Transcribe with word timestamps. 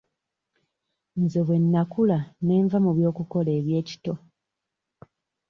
Nze 1.21 1.39
bwe 1.45 1.57
nnakula 1.63 2.17
ne 2.45 2.55
nva 2.63 2.77
mu 2.85 2.91
kukola 3.17 3.49
eby'ekito. 3.59 4.13